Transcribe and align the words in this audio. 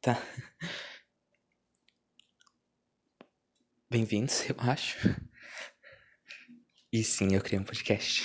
Tá. 0.00 0.18
Bem-vindos, 3.90 4.48
eu 4.48 4.56
acho. 4.58 4.96
E 6.90 7.04
sim, 7.04 7.34
eu 7.34 7.42
criei 7.42 7.60
um 7.60 7.64
podcast. 7.64 8.22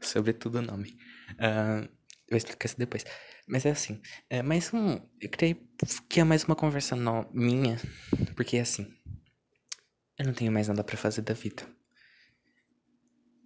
Sobretudo 0.00 0.58
o 0.58 0.62
nome. 0.62 0.98
Uh, 1.34 1.88
vou 2.28 2.36
explicar 2.36 2.66
isso 2.66 2.76
depois. 2.76 3.04
Mas 3.46 3.64
é 3.64 3.70
assim, 3.70 4.02
é 4.28 4.42
mais 4.42 4.74
um. 4.74 4.94
Eu 5.20 5.30
criei 5.30 5.64
que 6.08 6.18
é 6.18 6.24
mais 6.24 6.42
uma 6.42 6.56
conversa 6.56 6.96
no, 6.96 7.30
minha. 7.32 7.78
Porque 8.34 8.58
assim. 8.58 8.92
Eu 10.18 10.26
não 10.26 10.34
tenho 10.34 10.50
mais 10.50 10.66
nada 10.66 10.82
para 10.82 10.96
fazer 10.96 11.22
da 11.22 11.34
vida. 11.34 11.64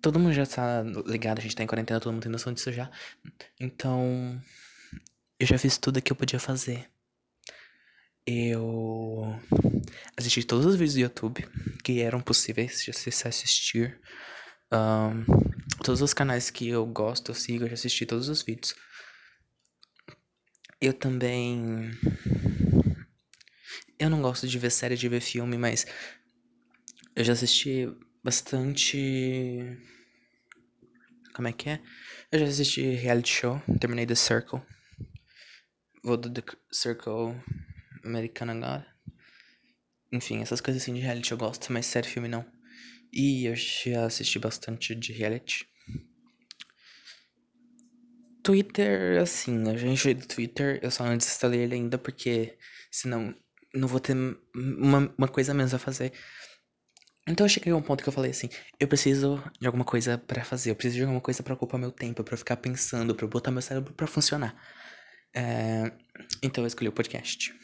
Todo 0.00 0.18
mundo 0.18 0.32
já 0.32 0.46
tá 0.46 0.82
ligado, 1.04 1.40
a 1.40 1.42
gente 1.42 1.54
tá 1.54 1.62
em 1.62 1.66
quarentena, 1.66 2.00
todo 2.00 2.10
mundo 2.10 2.22
tem 2.22 2.32
noção 2.32 2.54
disso 2.54 2.72
já. 2.72 2.90
Então. 3.60 4.40
Eu 5.38 5.46
já 5.46 5.58
fiz 5.58 5.76
tudo 5.76 6.00
que 6.00 6.10
eu 6.10 6.16
podia 6.16 6.40
fazer. 6.40 6.90
Eu 8.30 9.40
assisti 10.14 10.44
todos 10.44 10.66
os 10.66 10.74
vídeos 10.74 10.92
do 10.92 11.00
YouTube 11.00 11.48
que 11.82 12.02
eram 12.02 12.20
possíveis 12.20 12.82
de 12.82 12.90
assistir. 12.90 13.98
Um, 14.70 15.24
todos 15.82 16.02
os 16.02 16.12
canais 16.12 16.50
que 16.50 16.68
eu 16.68 16.84
gosto, 16.84 17.30
eu 17.30 17.34
sigo, 17.34 17.64
eu 17.64 17.68
já 17.68 17.72
assisti 17.72 18.04
todos 18.04 18.28
os 18.28 18.42
vídeos. 18.42 18.74
Eu 20.78 20.92
também. 20.92 21.90
Eu 23.98 24.10
não 24.10 24.20
gosto 24.20 24.46
de 24.46 24.58
ver 24.58 24.72
série, 24.72 24.94
de 24.94 25.08
ver 25.08 25.22
filme, 25.22 25.56
mas 25.56 25.86
eu 27.16 27.24
já 27.24 27.32
assisti 27.32 27.88
bastante. 28.22 29.74
Como 31.34 31.48
é 31.48 31.52
que 31.54 31.70
é? 31.70 31.80
Eu 32.30 32.40
já 32.40 32.44
assisti 32.44 32.82
reality 32.90 33.30
show, 33.30 33.62
terminei 33.80 34.04
The 34.04 34.16
Circle. 34.16 34.60
Vou 36.04 36.18
do 36.18 36.30
The 36.30 36.42
Circle 36.70 37.34
americano 38.04 38.52
agora. 38.52 38.86
Enfim, 40.12 40.40
essas 40.40 40.60
coisas 40.60 40.82
assim 40.82 40.94
de 40.94 41.00
reality 41.00 41.32
eu 41.32 41.38
gosto, 41.38 41.72
mas 41.72 41.86
série 41.86 42.08
filme 42.08 42.28
não. 42.28 42.44
E 43.12 43.46
eu 43.46 43.54
já 43.54 44.06
assisti 44.06 44.38
bastante 44.38 44.94
de 44.94 45.12
reality. 45.12 45.68
Twitter, 48.42 49.20
assim, 49.20 49.68
a 49.68 49.76
gente 49.76 50.14
do 50.14 50.26
Twitter, 50.26 50.80
eu 50.82 50.90
só 50.90 51.04
não 51.04 51.16
desinstalei 51.16 51.60
ele 51.60 51.74
ainda 51.74 51.98
porque 51.98 52.56
senão 52.90 53.34
não 53.74 53.86
vou 53.86 54.00
ter 54.00 54.16
uma, 54.54 55.12
uma 55.18 55.28
coisa 55.28 55.52
menos 55.52 55.74
a 55.74 55.78
fazer. 55.78 56.12
Então 57.26 57.44
eu 57.44 57.50
cheguei 57.50 57.72
a 57.72 57.76
um 57.76 57.82
ponto 57.82 58.02
que 58.02 58.08
eu 58.08 58.12
falei 58.12 58.30
assim, 58.30 58.48
eu 58.80 58.88
preciso 58.88 59.42
de 59.60 59.66
alguma 59.66 59.84
coisa 59.84 60.16
para 60.16 60.42
fazer, 60.42 60.70
eu 60.70 60.74
preciso 60.74 60.96
de 60.96 61.02
alguma 61.02 61.20
coisa 61.20 61.42
para 61.42 61.52
ocupar 61.52 61.78
meu 61.78 61.92
tempo, 61.92 62.24
para 62.24 62.38
ficar 62.38 62.56
pensando, 62.56 63.14
para 63.14 63.26
botar 63.26 63.50
meu 63.50 63.60
cérebro 63.60 63.92
para 63.92 64.06
funcionar. 64.06 64.56
É... 65.34 65.92
Então 66.42 66.64
eu 66.64 66.68
escolhi 66.68 66.88
o 66.88 66.92
podcast. 66.92 67.54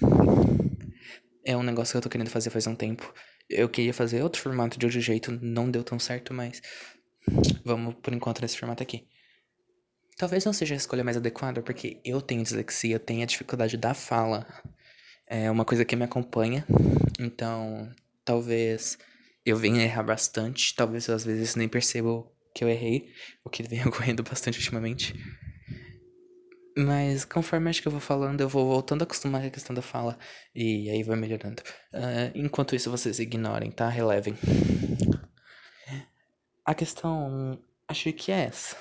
É 1.45 1.57
um 1.57 1.63
negócio 1.63 1.93
que 1.93 1.99
eu 1.99 2.03
tô 2.03 2.09
querendo 2.09 2.31
fazer 2.31 2.51
faz 2.51 2.67
um 2.67 2.75
tempo. 2.75 3.13
Eu 3.49 3.69
queria 3.69 3.93
fazer 3.93 4.23
outro 4.23 4.41
formato 4.41 4.79
de 4.79 4.87
outro 4.87 5.01
jeito, 5.01 5.31
não 5.43 5.71
deu 5.71 5.85
tão 5.85 5.99
certo, 5.99 6.33
mas 6.33 6.63
vamos 7.65 7.95
por 8.03 8.13
enquanto 8.15 8.41
nesse 8.41 8.59
formato 8.59 8.83
aqui. 8.83 9.07
Talvez 10.17 10.45
não 10.45 10.53
seja 10.53 10.75
a 10.75 10.77
escolha 10.77 11.05
mais 11.05 11.17
adequada, 11.17 11.61
porque 11.61 12.01
eu 12.05 12.21
tenho 12.21 12.43
dislexia, 12.43 12.97
eu 12.97 13.01
tenho 13.01 13.23
a 13.23 13.27
dificuldade 13.27 13.77
da 13.77 13.95
fala. 13.95 14.47
É 15.27 15.51
uma 15.51 15.65
coisa 15.65 15.85
que 15.85 15.97
me 15.97 16.05
acompanha, 16.05 16.65
então 17.19 17.91
talvez 18.25 18.99
eu 19.45 19.57
venha 19.57 19.83
errar 19.83 20.03
bastante, 20.03 20.75
talvez 20.75 21.09
eu 21.09 21.15
às 21.15 21.25
vezes 21.25 21.57
nem 21.57 21.69
perceba 21.69 22.25
que 22.55 22.63
eu 22.63 22.69
errei, 22.69 23.13
o 23.45 23.51
que 23.51 23.63
vem 23.63 23.85
ocorrendo 23.87 24.23
bastante 24.23 24.59
ultimamente. 24.59 25.15
Mas 26.77 27.25
conforme 27.25 27.71
acho 27.71 27.81
que 27.81 27.87
eu 27.89 27.93
vou 27.93 28.01
falando, 28.01 28.41
eu 28.41 28.49
vou 28.49 28.67
voltando 28.67 29.03
a 29.03 29.05
acostumar 29.05 29.41
com 29.41 29.47
a 29.47 29.51
questão 29.51 29.75
da 29.75 29.83
fala. 29.83 30.19
E 30.55 30.91
aí 30.91 31.03
vai 31.05 31.17
melhorando. 31.17 31.63
Uh, 31.93 32.33
enquanto 32.35 32.75
isso, 32.75 32.91
vocês 32.91 33.19
ignorem, 33.21 33.71
tá? 33.71 33.89
Relevem. 33.89 34.37
A 36.65 36.75
questão, 36.75 37.63
acho 37.87 38.11
que 38.15 38.33
é 38.33 38.47
essa. 38.47 38.77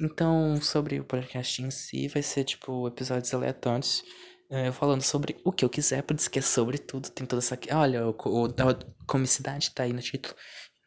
Então, 0.00 0.60
sobre 0.62 0.98
o 0.98 1.04
podcast 1.04 1.62
em 1.62 1.70
si, 1.70 2.08
vai 2.08 2.22
ser 2.22 2.44
tipo 2.44 2.88
episódios 2.88 3.32
aleatórios. 3.34 4.02
Uh, 4.50 4.72
falando 4.72 5.02
sobre 5.02 5.36
o 5.44 5.52
que 5.52 5.64
eu 5.64 5.70
quiser, 5.70 6.02
por 6.02 6.16
isso 6.16 6.30
que 6.30 6.38
é 6.38 6.42
sobre 6.42 6.78
tudo. 6.78 7.10
Tem 7.10 7.26
toda 7.26 7.40
essa. 7.40 7.58
Olha, 7.72 8.06
o, 8.06 8.10
o, 8.10 8.46
a 8.46 9.06
comicidade 9.06 9.70
tá 9.72 9.84
aí 9.84 9.92
no 9.92 10.00
título. 10.00 10.34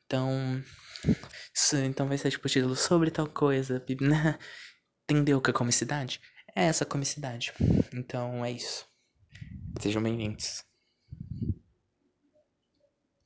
Então. 0.05 0.63
Isso, 1.53 1.77
então 1.77 2.07
vai 2.07 2.17
ser 2.17 2.31
tipo 2.31 2.49
título 2.49 2.75
sobre 2.75 3.11
tal 3.11 3.27
coisa. 3.27 3.83
Entendeu 5.09 5.37
o 5.37 5.41
que 5.41 5.51
é 5.51 5.53
comicidade? 5.53 6.19
É 6.53 6.65
essa 6.65 6.85
comicidade. 6.85 7.53
Então 7.93 8.43
é 8.43 8.51
isso. 8.51 8.85
Sejam 9.79 10.03
bem-vindos. 10.03 10.65